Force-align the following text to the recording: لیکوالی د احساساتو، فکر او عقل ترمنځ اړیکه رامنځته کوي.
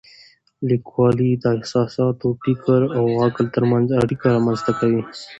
لیکوالی 0.69 1.31
د 1.43 1.45
احساساتو، 1.57 2.27
فکر 2.43 2.79
او 2.97 3.05
عقل 3.25 3.45
ترمنځ 3.55 3.87
اړیکه 4.03 4.25
رامنځته 4.35 4.71
کوي. 4.79 5.01